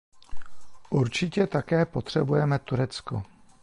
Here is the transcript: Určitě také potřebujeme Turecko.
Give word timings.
Určitě 0.89 1.47
také 1.47 1.85
potřebujeme 1.85 2.59
Turecko. 2.59 3.23